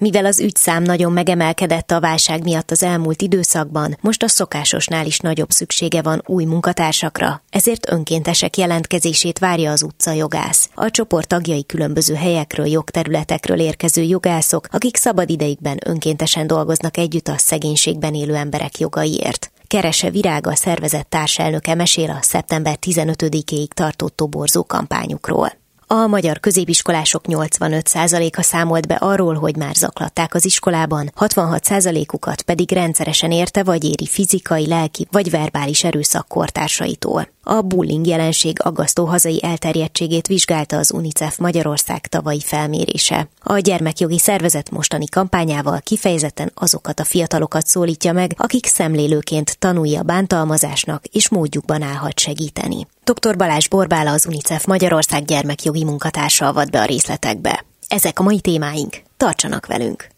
[0.00, 5.18] Mivel az ügyszám nagyon megemelkedett a válság miatt az elmúlt időszakban, most a szokásosnál is
[5.18, 10.70] nagyobb szüksége van új munkatársakra, ezért önkéntesek jelentkezését várja az utca jogász.
[10.74, 18.14] A csoport tagjai különböző helyekről, jogterületekről érkező jogászok, akik szabadidejükben önkéntesen dolgoznak együtt a szegénységben
[18.14, 19.50] élő emberek jogaiért.
[19.66, 25.59] Kerese Virága szervezett társelnöke mesél a szeptember 15-ig tartó toborzó kampányukról.
[25.92, 33.32] A magyar középiskolások 85%-a számolt be arról, hogy már zaklatták az iskolában, 66%-ukat pedig rendszeresen
[33.32, 37.28] érte vagy éri fizikai, lelki vagy verbális erőszak kortársaitól.
[37.42, 43.28] A bullying jelenség aggasztó hazai elterjedtségét vizsgálta az UNICEF Magyarország tavalyi felmérése.
[43.42, 50.02] A gyermekjogi szervezet mostani kampányával kifejezetten azokat a fiatalokat szólítja meg, akik szemlélőként tanulja a
[50.02, 52.86] bántalmazásnak és módjukban állhat segíteni.
[53.04, 53.36] Dr.
[53.36, 57.64] Balázs Borbála az UNICEF Magyarország gyermekjogi munkatársa avat be a részletekbe.
[57.88, 58.96] Ezek a mai témáink.
[59.16, 60.08] Tartsanak velünk!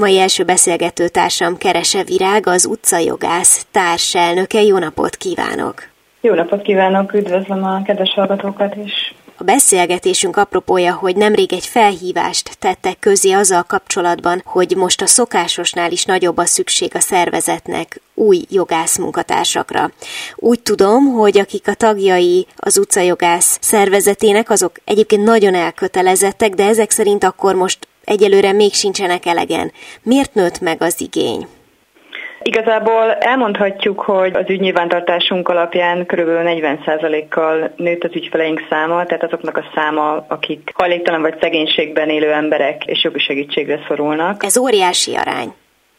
[0.00, 4.62] Mai első beszélgető társam Kerese Virág, az utcajogász társelnöke.
[4.62, 5.82] Jó napot kívánok!
[6.20, 9.14] Jó napot kívánok, üdvözlöm a kedves hallgatókat is!
[9.36, 15.92] A beszélgetésünk apropója, hogy nemrég egy felhívást tettek közé azzal kapcsolatban, hogy most a szokásosnál
[15.92, 19.90] is nagyobb a szükség a szervezetnek új jogász munkatársakra.
[20.36, 26.90] Úgy tudom, hogy akik a tagjai az utcajogász szervezetének, azok egyébként nagyon elkötelezettek, de ezek
[26.90, 29.72] szerint akkor most egyelőre még sincsenek elegen.
[30.02, 31.46] Miért nőtt meg az igény?
[32.42, 36.28] Igazából elmondhatjuk, hogy az ügynyilvántartásunk alapján kb.
[36.28, 42.84] 40%-kal nőtt az ügyfeleink száma, tehát azoknak a száma, akik hajléktalan vagy szegénységben élő emberek
[42.86, 44.44] és jogi segítségre szorulnak.
[44.44, 45.52] Ez óriási arány.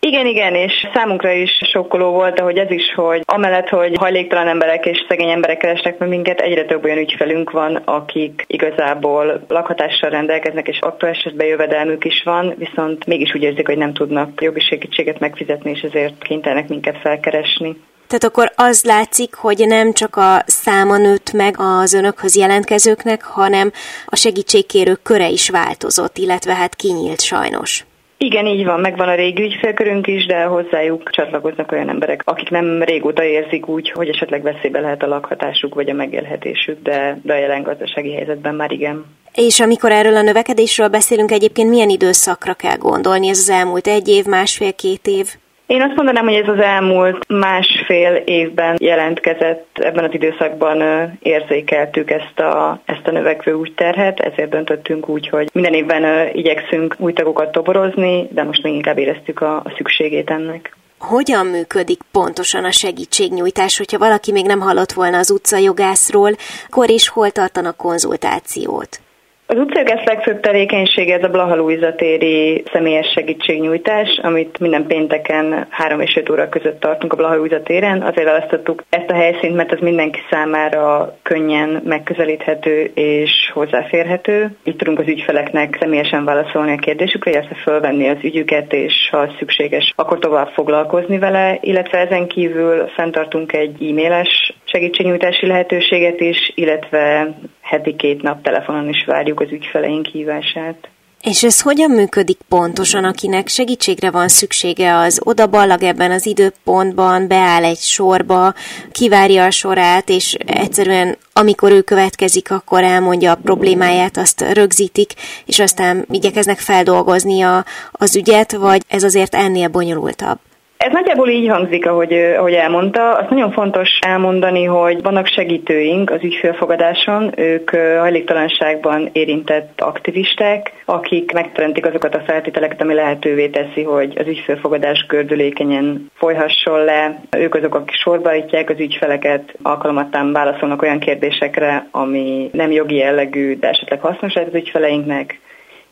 [0.07, 4.85] Igen, igen, és számunkra is sokkoló volt, hogy ez is, hogy amellett, hogy hajléktalan emberek
[4.85, 10.67] és szegény emberek keresnek meg minket, egyre több olyan ügyfelünk van, akik igazából lakhatással rendelkeznek,
[10.67, 15.19] és akkor esetben jövedelmük is van, viszont mégis úgy érzik, hogy nem tudnak jogi segítséget
[15.19, 17.75] megfizetni, és ezért kénytelenek minket felkeresni.
[18.07, 23.71] Tehát akkor az látszik, hogy nem csak a száma nőtt meg az önökhöz jelentkezőknek, hanem
[24.05, 27.85] a segítségkérők köre is változott, illetve hát kinyílt sajnos.
[28.23, 32.83] Igen, így van, megvan a régi ügyfélkörünk is, de hozzájuk csatlakoznak olyan emberek, akik nem
[32.83, 37.37] régóta érzik úgy, hogy esetleg veszélybe lehet a lakhatásuk vagy a megélhetésük, de, de a
[37.37, 39.05] jelen gazdasági helyzetben már igen.
[39.33, 43.27] És amikor erről a növekedésről beszélünk, egyébként milyen időszakra kell gondolni?
[43.27, 45.27] Ez az elmúlt egy év, másfél-két év?
[45.71, 50.81] Én azt mondanám, hogy ez az elmúlt másfél évben jelentkezett, ebben az időszakban
[51.19, 56.95] érzékeltük ezt a, ezt a növekvő úgy terhet, ezért döntöttünk úgy, hogy minden évben igyekszünk
[56.97, 60.75] új tagokat toborozni, de most még inkább éreztük a, a szükségét ennek.
[60.99, 66.31] Hogyan működik pontosan a segítségnyújtás, hogyha valaki még nem hallott volna az utcajogászról,
[66.67, 68.99] akkor is hol tartanak konzultációt?
[69.45, 75.99] Az utcajogász legfőbb tevékenysége ez a Blaha Luisa téri személyes segítségnyújtás, amit minden pénteken 3
[76.01, 78.01] és 5 óra között tartunk a Blaha Luisa téren.
[78.01, 84.57] Azért választottuk ezt a helyszínt, mert az mindenki számára könnyen megközelíthető és hozzáférhető.
[84.63, 89.93] Itt tudunk az ügyfeleknek személyesen válaszolni a kérdésükre, illetve fölvenni az ügyüket, és ha szükséges,
[89.95, 97.33] akkor tovább foglalkozni vele, illetve ezen kívül fenntartunk egy e-mailes segítségnyújtási lehetőséget is, illetve
[97.71, 100.89] heti két nap telefonon is várjuk az ügyfeleink hívását.
[101.21, 107.27] És ez hogyan működik pontosan, akinek segítségre van szüksége, az oda ballag ebben az időpontban,
[107.27, 108.53] beáll egy sorba,
[108.91, 115.13] kivárja a sorát, és egyszerűen amikor ő következik, akkor elmondja a problémáját, azt rögzítik,
[115.45, 120.39] és aztán igyekeznek feldolgozni a, az ügyet, vagy ez azért ennél bonyolultabb?
[120.81, 123.11] Ez nagyjából így hangzik, ahogy, ahogy elmondta.
[123.13, 131.85] Azt nagyon fontos elmondani, hogy vannak segítőink az ügyfélfogadáson, ők hajléktalanságban érintett aktivisták, akik megteremtik
[131.85, 137.21] azokat a feltételeket, ami lehetővé teszi, hogy az ügyfélfogadás gördülékenyen folyhasson le.
[137.37, 143.69] Ők azok, akik sorbaítják az ügyfeleket, alkalomattán válaszolnak olyan kérdésekre, ami nem jogi jellegű, de
[143.69, 145.39] esetleg hasznos az ügyfeleinknek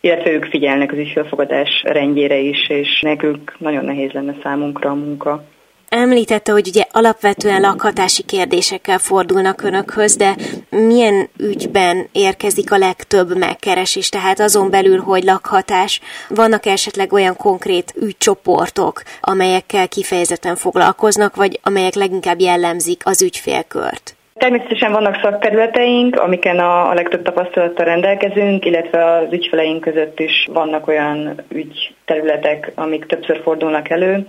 [0.01, 5.43] illetve ők figyelnek az ügyfélfogadás rendjére is, és nekünk nagyon nehéz lenne számunkra a munka.
[5.89, 10.35] Említette, hogy ugye alapvetően lakhatási kérdésekkel fordulnak önökhöz, de
[10.69, 17.93] milyen ügyben érkezik a legtöbb megkeresés, tehát azon belül, hogy lakhatás, vannak esetleg olyan konkrét
[18.01, 24.18] ügycsoportok, amelyekkel kifejezetten foglalkoznak, vagy amelyek leginkább jellemzik az ügyfélkört?
[24.39, 30.87] Természetesen vannak szakterületeink, amiken a, a legtöbb tapasztalattal rendelkezünk, illetve az ügyfeleink között is vannak
[30.87, 34.27] olyan ügyterületek, amik többször fordulnak elő.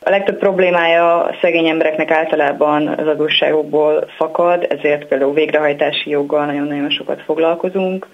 [0.00, 6.90] A legtöbb problémája a szegény embereknek általában az adósságokból fakad, ezért például végrehajtási joggal nagyon-nagyon
[6.90, 8.06] sokat foglalkozunk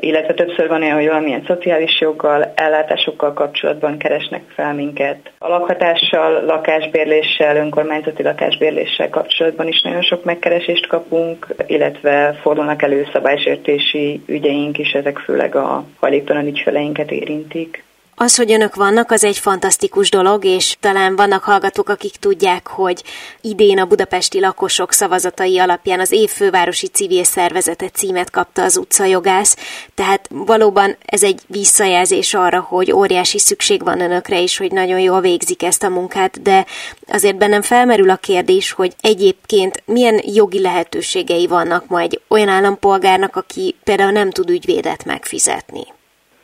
[0.00, 5.30] illetve többször van olyan, hogy valamilyen szociális joggal, ellátásokkal kapcsolatban keresnek fel minket.
[5.38, 14.22] A lakhatással, lakásbérléssel, önkormányzati lakásbérléssel kapcsolatban is nagyon sok megkeresést kapunk, illetve fordulnak elő szabálysértési
[14.26, 17.84] ügyeink is, ezek főleg a hajléktalan ügyfeleinket érintik.
[18.18, 23.02] Az, hogy önök vannak, az egy fantasztikus dolog, és talán vannak hallgatók, akik tudják, hogy
[23.40, 29.56] idén a budapesti lakosok szavazatai alapján az évfővárosi civil szervezete címet kapta az utcajogász,
[29.94, 35.20] tehát valóban ez egy visszajelzés arra, hogy óriási szükség van önökre, és hogy nagyon jól
[35.20, 36.66] végzik ezt a munkát, de
[37.08, 43.36] azért bennem felmerül a kérdés, hogy egyébként milyen jogi lehetőségei vannak ma egy olyan állampolgárnak,
[43.36, 45.95] aki például nem tud ügyvédet megfizetni.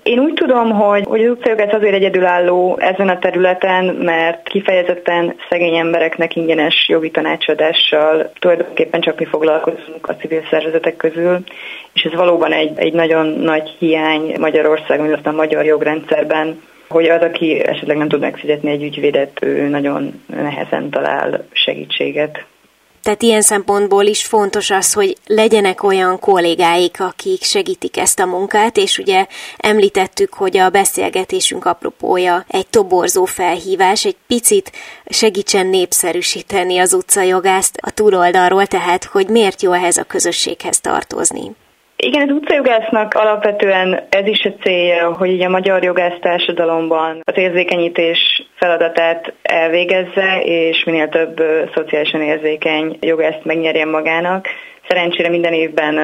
[0.03, 5.77] Én úgy tudom, hogy, hogy az utcajogász azért egyedülálló ezen a területen, mert kifejezetten szegény
[5.77, 11.39] embereknek ingyenes jogi tanácsadással tulajdonképpen csak mi foglalkozunk a civil szervezetek közül,
[11.93, 17.23] és ez valóban egy, egy nagyon nagy hiány Magyarországon, illetve a magyar jogrendszerben, hogy az,
[17.23, 22.45] aki esetleg nem tud megfizetni egy ügyvédet, ő nagyon nehezen talál segítséget.
[23.03, 28.77] Tehát ilyen szempontból is fontos az, hogy legyenek olyan kollégáik, akik segítik ezt a munkát,
[28.77, 29.27] és ugye
[29.57, 34.73] említettük, hogy a beszélgetésünk apropója egy toborzó felhívás, egy picit
[35.07, 41.51] segítsen népszerűsíteni az utcajogást a túloldalról, tehát hogy miért jó ehhez a közösséghez tartozni.
[42.07, 47.37] Igen, az utcajogásznak alapvetően ez is a célja, hogy így a magyar jogász társadalomban az
[47.37, 51.43] érzékenyítés feladatát elvégezze, és minél több
[51.75, 54.47] szociálisan érzékeny jogászt megnyerjen magának.
[54.89, 55.95] Szerencsére minden évben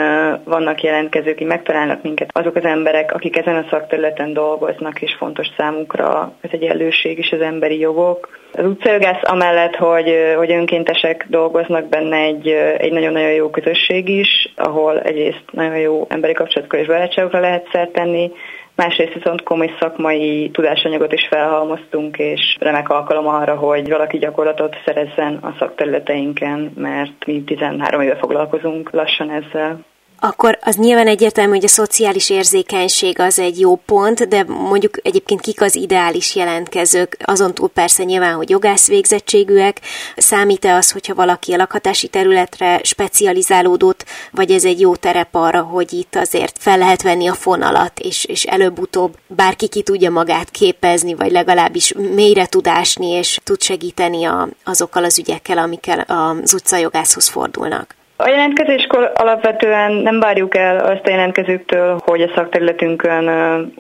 [0.44, 2.30] vannak jelentkezők, akik megtalálnak minket.
[2.32, 7.40] Azok az emberek, akik ezen a szakterületen dolgoznak, és fontos számukra az egyenlőség és az
[7.40, 8.38] emberi jogok.
[8.52, 12.48] Az utcajogász amellett, hogy, hogy önkéntesek dolgoznak benne egy,
[12.78, 17.92] egy nagyon-nagyon jó közösség is, ahol egyrészt nagyon jó emberi kapcsolatokkal és barátságokra lehet szert
[17.92, 18.32] tenni,
[18.78, 25.34] másrészt viszont komoly szakmai tudásanyagot is felhalmoztunk, és remek alkalom arra, hogy valaki gyakorlatot szerezzen
[25.34, 29.84] a szakterületeinken, mert mi 13 éve foglalkozunk lassan ezzel
[30.20, 35.40] akkor az nyilván egyértelmű, hogy a szociális érzékenység az egy jó pont, de mondjuk egyébként
[35.40, 39.80] kik az ideális jelentkezők, azon túl persze nyilván, hogy jogász végzettségűek,
[40.16, 45.92] számít-e az, hogyha valaki a lakhatási területre specializálódott, vagy ez egy jó terep arra, hogy
[45.92, 51.14] itt azért fel lehet venni a fonalat, és, és előbb-utóbb bárki ki tudja magát képezni,
[51.14, 57.97] vagy legalábbis mélyre tudásni, és tud segíteni a, azokkal az ügyekkel, amikkel az utcajogászhoz fordulnak.
[58.20, 63.28] A jelentkezéskor alapvetően nem várjuk el azt a jelentkezőktől, hogy a szakterületünkön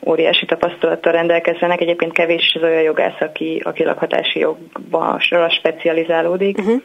[0.06, 1.80] óriási tapasztalattal rendelkezzenek.
[1.80, 6.58] Egyébként kevés az olyan jogász, aki, aki lakhatási jogba sorra specializálódik.
[6.58, 6.82] Uh-huh.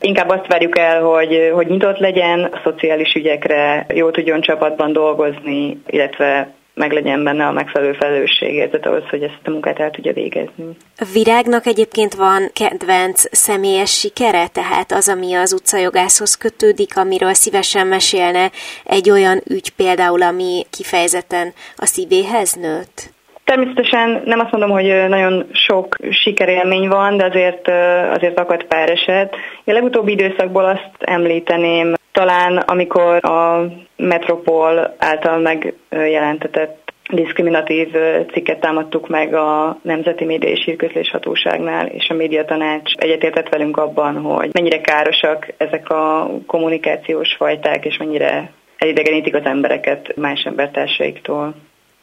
[0.00, 5.82] Inkább azt várjuk el, hogy, hogy nyitott legyen, a szociális ügyekre jó tudjon csapatban dolgozni,
[5.86, 10.64] illetve meg legyen benne a megfelelő felelősségérzet ahhoz, hogy ezt a munkát el tudja végezni.
[10.98, 17.86] A virágnak egyébként van kedvenc személyes sikere, tehát az, ami az utcajogászhoz kötődik, amiről szívesen
[17.86, 18.50] mesélne
[18.84, 23.16] egy olyan ügy például, ami kifejezetten a szívéhez nőtt?
[23.44, 27.68] Természetesen nem azt mondom, hogy nagyon sok sikerélmény van, de azért,
[28.14, 29.34] azért akadt pár eset.
[29.64, 37.88] A legutóbbi időszakból azt említeném, talán amikor a Metropol által megjelentetett diszkriminatív
[38.32, 44.16] cikket támadtuk meg a Nemzeti Média és Hírközlés Hatóságnál, és a médiatanács egyetértett velünk abban,
[44.16, 51.54] hogy mennyire károsak ezek a kommunikációs fajták, és mennyire elidegenítik az embereket más embertársaiktól.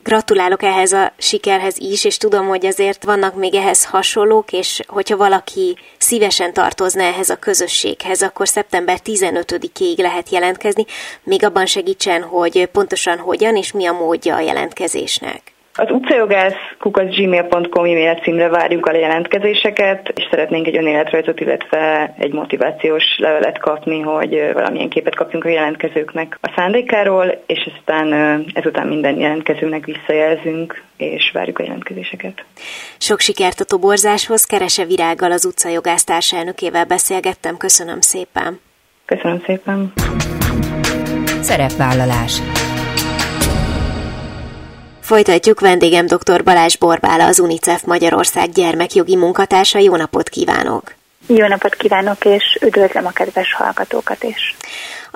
[0.05, 5.17] Gratulálok ehhez a sikerhez is, és tudom, hogy azért vannak még ehhez hasonlók, és hogyha
[5.17, 10.85] valaki szívesen tartozna ehhez a közösséghez, akkor szeptember 15-ig lehet jelentkezni.
[11.23, 15.54] Még abban segítsen, hogy pontosan hogyan és mi a módja a jelentkezésnek.
[15.77, 23.57] Az utcajogász.gmail.com e-mail címre várjuk a jelentkezéseket, és szeretnénk egy önéletrajzot, illetve egy motivációs levelet
[23.57, 28.13] kapni, hogy valamilyen képet kapjunk a jelentkezőknek a szándékáról, és aztán
[28.53, 32.43] ezután minden jelentkezőnek visszajelzünk, és várjuk a jelentkezéseket.
[32.97, 38.59] Sok sikert a toborzáshoz, Kerese Virággal az utcajogász társelnökével beszélgettem, köszönöm szépen.
[39.05, 39.93] Köszönöm szépen.
[41.41, 42.41] Szerepvállalás
[45.05, 46.43] Folytatjuk vendégem dr.
[46.43, 49.79] Balázs Borbála, az UNICEF Magyarország gyermekjogi munkatársa.
[49.79, 50.93] Jó napot kívánok!
[51.27, 54.55] Jó napot kívánok, és üdvözlöm a kedves hallgatókat is!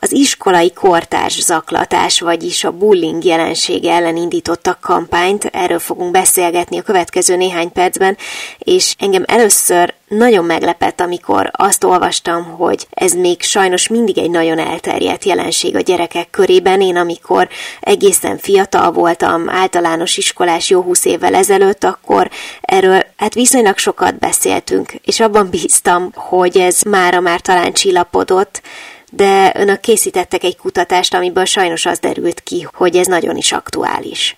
[0.02, 6.82] Az iskolai kortárs zaklatás, vagyis a bullying jelensége ellen indítottak kampányt, erről fogunk beszélgetni a
[6.82, 8.18] következő néhány percben,
[8.58, 14.60] és engem először nagyon meglepett, amikor azt olvastam, hogy ez még sajnos mindig egy nagyon
[14.60, 16.82] elterjedt jelenség a gyerekek körében.
[16.82, 22.30] Én, amikor egészen fiatal voltam, általános iskolás jó húsz évvel ezelőtt, akkor
[22.62, 28.62] erről hát viszonylag sokat beszéltünk, és abban bíztam, hogy ez mára már talán csillapodott,
[29.12, 34.38] de önök készítettek egy kutatást, amiből sajnos az derült ki, hogy ez nagyon is aktuális.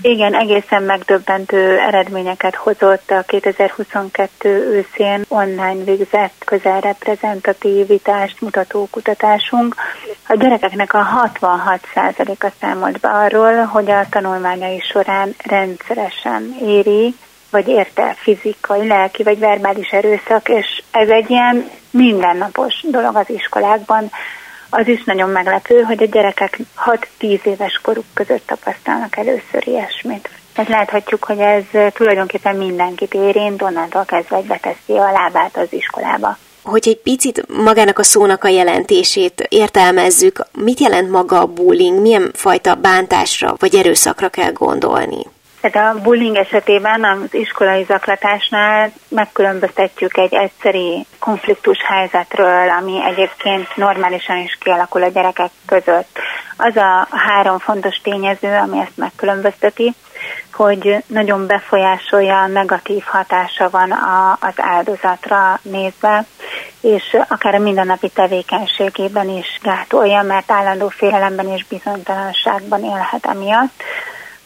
[0.00, 9.74] Igen, egészen megdöbbentő eredményeket hozott a 2022 őszén online végzett közelreprezentativitást mutató kutatásunk.
[10.28, 17.14] A gyerekeknek a 66%-a számolt be arról, hogy a tanulmányai során rendszeresen éri
[17.56, 24.10] vagy érte fizikai, lelki vagy verbális erőszak, és ez egy ilyen mindennapos dolog az iskolákban.
[24.70, 26.58] Az is nagyon meglepő, hogy a gyerekek
[27.20, 30.28] 6-10 éves koruk között tapasztalnak először ilyesmit.
[30.54, 36.36] Tehát láthatjuk, hogy ez tulajdonképpen mindenkit érint, onnantól kezdve, hogy beteszi a lábát az iskolába.
[36.62, 42.30] Hogy egy picit magának a szónak a jelentését értelmezzük, mit jelent maga a bullying, milyen
[42.34, 45.34] fajta bántásra vagy erőszakra kell gondolni?
[45.70, 54.36] Tehát a bullying esetében az iskolai zaklatásnál megkülönböztetjük egy egyszeri konfliktus helyzetről, ami egyébként normálisan
[54.36, 56.18] is kialakul a gyerekek között.
[56.56, 59.94] Az a három fontos tényező, ami ezt megkülönbözteti,
[60.52, 66.24] hogy nagyon befolyásolja, negatív hatása van a, az áldozatra nézve,
[66.80, 73.82] és akár a mindennapi tevékenységében is gátolja, mert állandó félelemben és bizonytalanságban élhet emiatt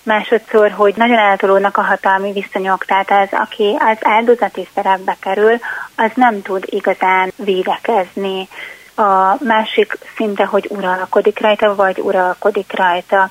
[0.02, 5.58] Másodszor, hogy nagyon eltolódnak a hatalmi viszonyok, tehát az, aki az áldozati szerepbe kerül,
[5.96, 8.48] az nem tud igazán védekezni.
[8.94, 13.30] A másik szinte, hogy uralkodik rajta, vagy uralkodik rajta.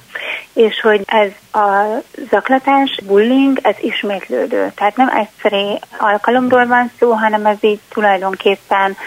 [0.54, 1.86] És hogy ez a
[2.30, 4.72] zaklatás, bullying, ez ismétlődő.
[4.76, 8.98] Tehát nem egyszerű alkalomról van szó, hanem ez így tulajdonképpen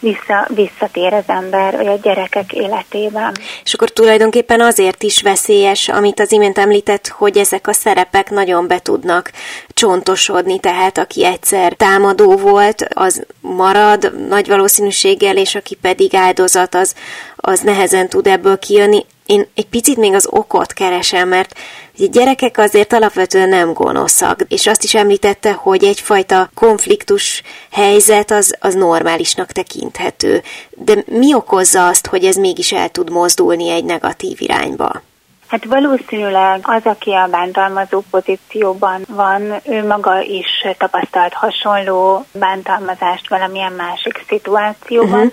[0.00, 3.36] vissza, visszatér az ember a gyerekek életében.
[3.64, 8.66] És akkor tulajdonképpen azért is veszélyes, amit az imént említett, hogy ezek a szerepek nagyon
[8.66, 9.30] be tudnak
[9.68, 16.94] csontosodni, tehát aki egyszer támadó volt, az marad nagy valószínűséggel, és aki pedig áldozat, az,
[17.36, 19.04] az nehezen tud ebből kijönni.
[19.28, 21.54] Én egy picit még az okot keresem, mert
[21.98, 28.56] a gyerekek azért alapvetően nem gonoszak, és azt is említette, hogy egyfajta konfliktus helyzet az,
[28.60, 30.42] az normálisnak tekinthető.
[30.70, 35.02] De mi okozza azt, hogy ez mégis el tud mozdulni egy negatív irányba?
[35.46, 43.72] Hát valószínűleg az, aki a bántalmazó pozícióban van, ő maga is tapasztalt hasonló bántalmazást valamilyen
[43.72, 45.32] másik szituációban, uh-huh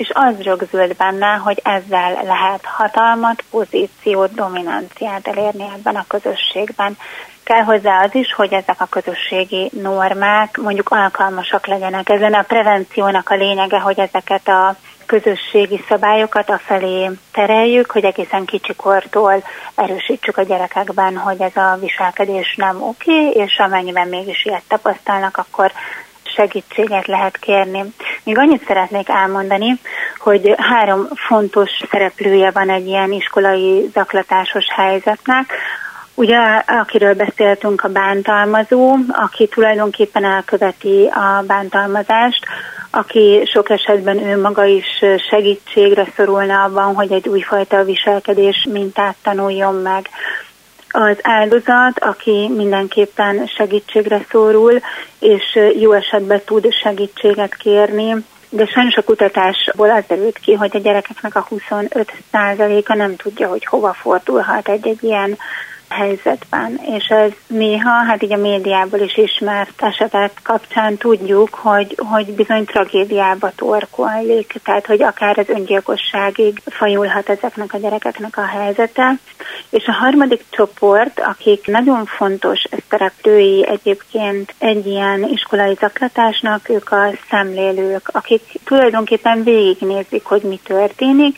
[0.00, 6.96] és az rögzült benne, hogy ezzel lehet hatalmat, pozíciót, dominanciát elérni ebben a közösségben.
[7.42, 12.08] Kell hozzá az is, hogy ezek a közösségi normák mondjuk alkalmasak legyenek.
[12.08, 14.76] Ezen a prevenciónak a lényege, hogy ezeket a
[15.06, 22.82] közösségi szabályokat afelé tereljük, hogy egészen kicsikortól erősítsük a gyerekekben, hogy ez a viselkedés nem
[22.82, 25.72] oké, és amennyiben mégis ilyet tapasztalnak, akkor
[26.40, 27.84] segítséget lehet kérni.
[28.24, 29.78] Még annyit szeretnék elmondani,
[30.18, 35.52] hogy három fontos szereplője van egy ilyen iskolai zaklatásos helyzetnek.
[36.14, 42.46] Ugye, akiről beszéltünk, a bántalmazó, aki tulajdonképpen elköveti a bántalmazást,
[42.90, 49.74] aki sok esetben ő maga is segítségre szorulna abban, hogy egy újfajta viselkedés mintát tanuljon
[49.74, 50.08] meg
[50.90, 54.80] az áldozat, aki mindenképpen segítségre szorul,
[55.18, 58.16] és jó esetben tud segítséget kérni,
[58.48, 63.64] de sajnos a kutatásból az derült ki, hogy a gyerekeknek a 25%-a nem tudja, hogy
[63.64, 65.38] hova fordulhat egy-egy ilyen
[65.90, 72.34] helyzetben, és ez néha, hát így a médiából is ismert esetek kapcsán tudjuk, hogy, hogy
[72.34, 79.18] bizony tragédiába torkollik, tehát hogy akár az öngyilkosságig fajulhat ezeknek a gyerekeknek a helyzete.
[79.70, 87.10] És a harmadik csoport, akik nagyon fontos szereplői egyébként egy ilyen iskolai zaklatásnak, ők a
[87.30, 91.36] szemlélők, akik tulajdonképpen végignézik, hogy mi történik,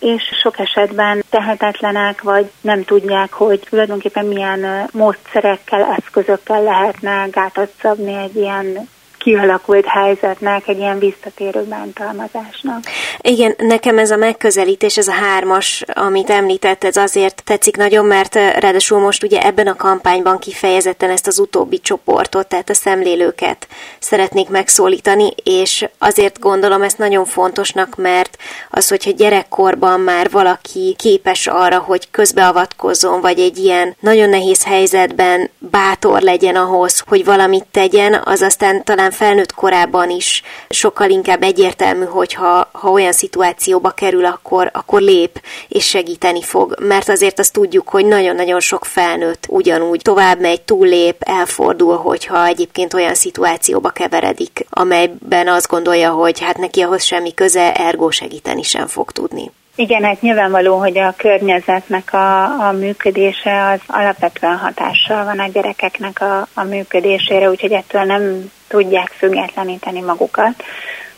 [0.00, 8.14] és sok esetben tehetetlenek, vagy nem tudják, hogy tulajdonképpen milyen módszerekkel, eszközökkel lehetne gátat szabni
[8.14, 8.88] egy ilyen
[9.20, 12.84] kialakult helyzetnek, egy ilyen visszatérő bántalmazásnak.
[13.20, 18.36] Igen, nekem ez a megközelítés, ez a hármas, amit említett, ez azért tetszik nagyon, mert
[18.36, 23.66] eh, ráadásul most ugye ebben a kampányban kifejezetten ezt az utóbbi csoportot, tehát a szemlélőket
[23.98, 28.36] szeretnék megszólítani, és azért gondolom ezt nagyon fontosnak, mert
[28.70, 35.50] az, hogyha gyerekkorban már valaki képes arra, hogy közbeavatkozzon, vagy egy ilyen nagyon nehéz helyzetben
[35.58, 42.04] bátor legyen ahhoz, hogy valamit tegyen, az aztán talán felnőtt korában is sokkal inkább egyértelmű,
[42.04, 46.76] hogyha ha olyan szituációba kerül, akkor, akkor lép és segíteni fog.
[46.80, 52.94] Mert azért azt tudjuk, hogy nagyon-nagyon sok felnőtt ugyanúgy tovább megy, túllép, elfordul, hogyha egyébként
[52.94, 58.86] olyan szituációba keveredik, amelyben azt gondolja, hogy hát neki ahhoz semmi köze, ergo segíteni sem
[58.86, 59.50] fog tudni.
[59.74, 66.20] Igen, hát nyilvánvaló, hogy a környezetnek a, a működése az alapvetően hatással van a gyerekeknek
[66.20, 70.64] a, a működésére, úgyhogy ettől nem tudják függetleníteni magukat.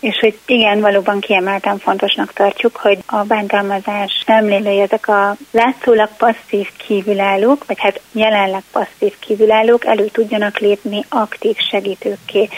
[0.01, 6.69] És hogy igen, valóban kiemelten fontosnak tartjuk, hogy a bántalmazás szemlélői ezek a látszólag passzív
[6.77, 12.49] kívülállók, vagy hát jelenleg passzív kívülállók elő tudjanak lépni aktív segítőkké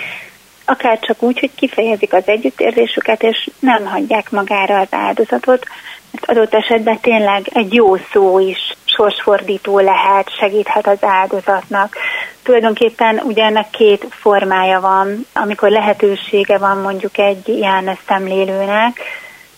[0.64, 5.66] akár csak úgy, hogy kifejezik az együttérzésüket, és nem hagyják magára az áldozatot,
[6.10, 11.96] mert adott esetben tényleg egy jó szó is sorsfordító lehet, segíthet az áldozatnak.
[12.44, 19.00] Tulajdonképpen ugye ennek két formája van, amikor lehetősége van mondjuk egy ilyen szemlélőnek,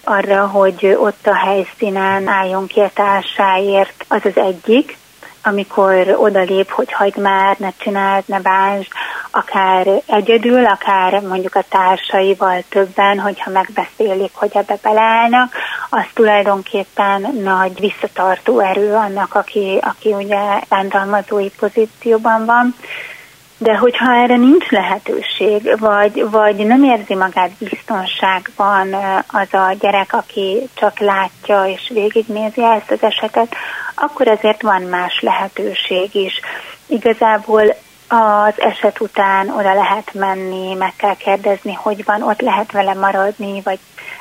[0.05, 4.97] arra, hogy ott a helyszínen álljon ki a társáért, az az egyik,
[5.47, 8.89] amikor odalép, hogy hagyd már, ne csináld, ne bánsd,
[9.31, 15.55] akár egyedül, akár mondjuk a társaival többen, hogyha megbeszélik, hogy ebbe beleállnak,
[15.91, 22.75] az tulajdonképpen nagy visszatartó erő annak, aki, aki ugye bántalmazói pozícióban van.
[23.59, 28.95] De hogyha erre nincs lehetőség, vagy, vagy nem érzi magát biztonságban
[29.27, 33.55] az a gyerek, aki csak látja és végignézi ezt az esetet,
[33.97, 36.41] akkor azért van más lehetőség is.
[36.87, 37.75] Igazából
[38.09, 43.61] az eset után oda lehet menni, meg kell kérdezni, hogy van, ott lehet vele maradni,
[43.61, 43.79] vagy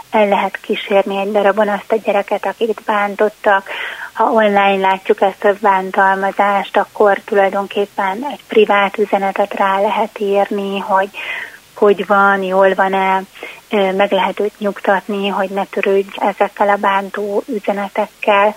[0.09, 3.69] el lehet kísérni egy darabon azt a gyereket, akit bántottak.
[4.13, 11.09] Ha online látjuk ezt a bántalmazást, akkor tulajdonképpen egy privát üzenetet rá lehet írni, hogy
[11.75, 13.21] hogy van, jól van-e,
[13.69, 18.55] meg lehet őt nyugtatni, hogy ne törődj ezekkel a bántó üzenetekkel.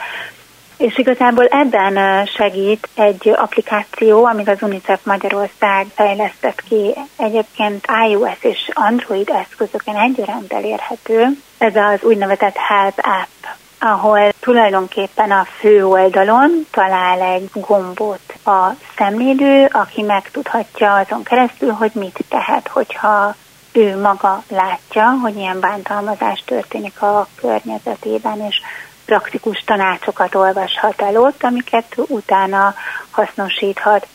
[0.79, 8.71] És igazából ebben segít egy applikáció, amit az UNICEF Magyarország fejlesztett ki, egyébként iOS és
[8.73, 11.27] Android eszközöken egyaránt elérhető.
[11.59, 13.45] Ez az úgynevezett Help App,
[13.79, 21.91] ahol tulajdonképpen a fő oldalon talál egy gombot a szemlélő, aki megtudhatja azon keresztül, hogy
[21.95, 23.35] mit tehet, hogyha
[23.73, 28.61] ő maga látja, hogy ilyen bántalmazás történik a környezetében, és
[29.09, 32.75] praktikus tanácsokat olvashat el ott, amiket utána
[33.11, 34.07] hasznosíthat.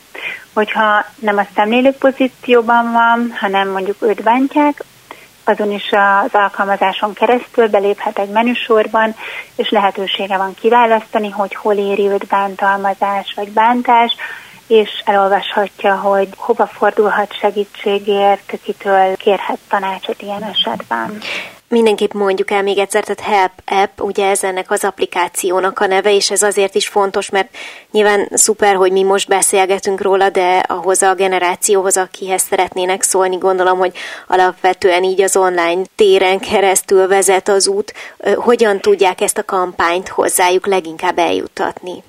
[0.52, 4.84] Hogyha nem a szemlélők pozícióban van, hanem mondjuk őt bántják,
[5.44, 9.14] azon is az alkalmazáson keresztül beléphet egy menüsorban,
[9.56, 14.16] és lehetősége van kiválasztani, hogy hol éri őt bántalmazás vagy bántás,
[14.66, 21.18] és elolvashatja, hogy hova fordulhat segítségért, kitől kérhet tanácsot ilyen esetben.
[21.68, 26.14] Mindenképp mondjuk el még egyszer, tehát Help App, ugye ez ennek az applikációnak a neve,
[26.14, 27.56] és ez azért is fontos, mert
[27.90, 33.78] nyilván szuper, hogy mi most beszélgetünk róla, de ahhoz a generációhoz, akihez szeretnének szólni, gondolom,
[33.78, 33.96] hogy
[34.26, 37.94] alapvetően így az online téren keresztül vezet az út.
[38.34, 42.02] Hogyan tudják ezt a kampányt hozzájuk leginkább eljutatni?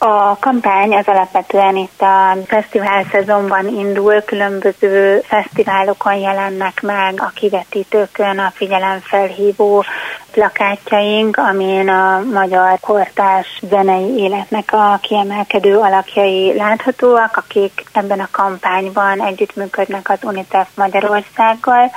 [0.00, 8.38] A kampány az alapvetően itt a fesztivál szezonban indul, különböző fesztiválokon jelennek meg a kivetítőkön
[8.38, 9.84] a figyelemfelhívó
[10.30, 19.22] plakátjaink, amin a magyar kortás zenei életnek a kiemelkedő alakjai láthatóak, akik ebben a kampányban
[19.22, 21.90] együttműködnek az UNICEF Magyarországgal,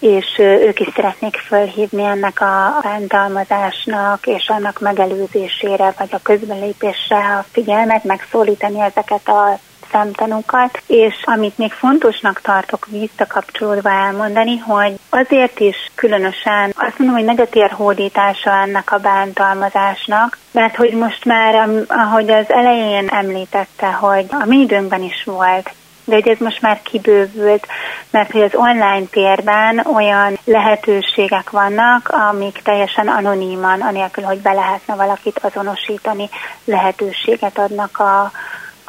[0.00, 7.44] és ők is szeretnék fölhívni ennek a bántalmazásnak és annak megelőzésére, vagy a közbelépésre a
[7.52, 9.58] figyelmet, megszólítani ezeket a
[9.90, 17.24] szemtanúkat, és amit még fontosnak tartok visszakapcsolódva elmondani, hogy azért is különösen azt mondom, hogy
[17.24, 24.44] negatív hódítása ennek a bántalmazásnak, mert hogy most már, ahogy az elején említette, hogy a
[24.46, 25.70] mi időnkben is volt
[26.04, 27.66] de hogy ez most már kibővült,
[28.10, 34.94] mert hogy az online térben olyan lehetőségek vannak, amik teljesen anoniman, anélkül, hogy be lehetne
[34.94, 36.28] valakit azonosítani,
[36.64, 38.30] lehetőséget adnak a,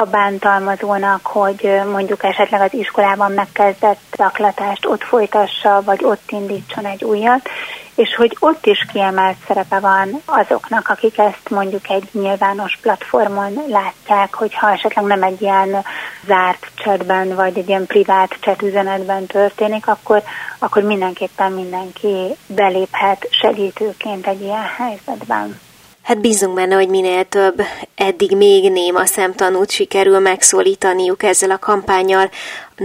[0.02, 7.04] a bántalmazónak, hogy mondjuk esetleg az iskolában megkezdett zaklatást ott folytassa, vagy ott indítson egy
[7.04, 7.50] újat,
[7.96, 14.34] és hogy ott is kiemelt szerepe van azoknak, akik ezt mondjuk egy nyilvános platformon látják,
[14.34, 15.84] hogyha esetleg nem egy ilyen
[16.26, 20.24] zárt chatben, vagy egy ilyen privát chat üzenetben történik, akkor,
[20.60, 25.60] akkor mindenképpen mindenki beléphet segítőként egy ilyen helyzetben.
[26.12, 27.62] Hát bízunk benne, hogy minél több
[27.96, 32.30] eddig még néma szemtanút sikerül megszólítaniuk ezzel a kampányjal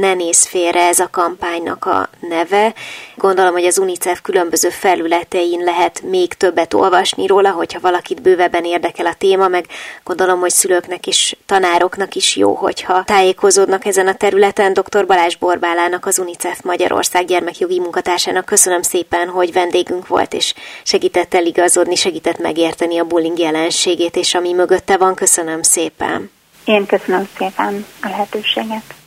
[0.00, 2.74] ne néz félre ez a kampánynak a neve.
[3.14, 9.06] Gondolom, hogy az UNICEF különböző felületein lehet még többet olvasni róla, hogyha valakit bővebben érdekel
[9.06, 9.66] a téma, meg
[10.04, 14.72] gondolom, hogy szülőknek és tanároknak is jó, hogyha tájékozódnak ezen a területen.
[14.72, 15.06] Dr.
[15.06, 21.94] Balázs Borbálának, az UNICEF Magyarország gyermekjogi munkatársának köszönöm szépen, hogy vendégünk volt, és segített eligazodni,
[21.94, 25.14] segített megérteni a bullying jelenségét, és ami mögötte van.
[25.14, 26.30] Köszönöm szépen.
[26.64, 29.06] Én köszönöm szépen a lehetőséget.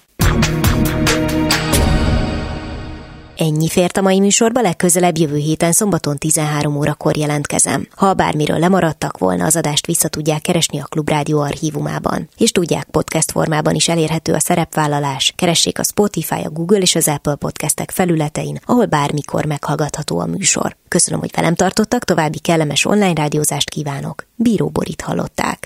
[3.42, 7.88] Ennyi fért a mai műsorba, legközelebb jövő héten szombaton 13 órakor jelentkezem.
[7.96, 12.30] Ha bármiről lemaradtak volna, az adást vissza tudják keresni a Klubrádió archívumában.
[12.38, 15.34] És tudják, podcast formában is elérhető a szerepvállalás.
[15.36, 20.76] Keressék a Spotify, a Google és az Apple podcastek felületein, ahol bármikor meghallgatható a műsor.
[20.88, 24.26] Köszönöm, hogy velem tartottak, további kellemes online rádiózást kívánok.
[24.36, 25.66] Bíró Borit hallották.